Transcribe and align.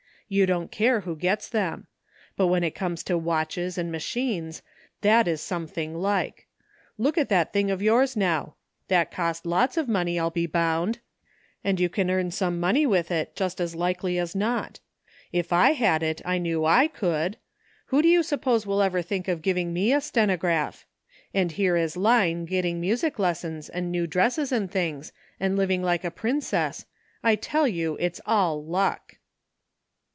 You 0.33 0.45
don't 0.45 0.71
care 0.71 1.01
who 1.01 1.17
gets 1.17 1.49
them. 1.49 1.87
But 2.37 2.47
when 2.47 2.63
it 2.63 2.73
comes 2.73 3.03
to 3.03 3.17
watches 3.17 3.77
and 3.77 3.91
machines, 3.91 4.61
that 5.01 5.27
is 5.27 5.41
something 5.41 5.93
like. 5.93 6.47
Loqk 6.97 7.17
at 7.17 7.27
that 7.27 7.51
thing 7.51 7.69
of 7.69 7.81
yours 7.81 8.15
now; 8.15 8.55
that 8.87 9.11
cost 9.11 9.45
lots 9.45 9.75
of 9.75 9.89
money, 9.89 10.17
I'll 10.17 10.29
be 10.29 10.45
bound, 10.47 10.99
and 11.65 11.81
you 11.81 11.89
can 11.89 12.09
earn 12.09 12.31
some 12.31 12.61
money 12.61 12.85
with 12.85 13.11
it, 13.11 13.35
just 13.35 13.59
as 13.59 13.75
likely 13.75 14.17
as 14.17 14.33
not. 14.33 14.79
If 15.33 15.51
I 15.51 15.71
had 15.71 16.01
it 16.01 16.21
I 16.23 16.37
know 16.37 16.63
I 16.63 16.87
could. 16.87 17.35
Who 17.87 18.01
do 18.01 18.07
you 18.07 18.23
suppose 18.23 18.65
will 18.65 18.81
ever 18.81 19.01
think 19.01 19.27
of 19.27 19.41
giving 19.41 19.73
me 19.73 19.91
a 19.91 19.99
stenograph? 19.99 20.85
And 21.33 21.51
here 21.51 21.75
is 21.75 21.97
Line 21.97 22.45
getting 22.45 22.79
music 22.79 23.19
lessons 23.19 23.67
and 23.67 23.87
''LUCE.'' 23.93 24.13
326 24.13 24.13
new 24.13 24.13
dresses 24.13 24.51
and 24.57 24.71
things, 24.71 25.11
and 25.41 25.57
living 25.57 25.83
like 25.83 26.05
a 26.05 26.09
prin 26.09 26.39
cess; 26.39 26.85
I 27.21 27.35
tell 27.35 27.67
you 27.67 27.97
it's 27.99 28.21
all 28.25 28.63
luck." 28.63 29.17